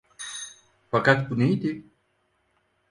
Fakat 0.91 1.29
bu 1.29 1.39
neydi? 1.39 1.85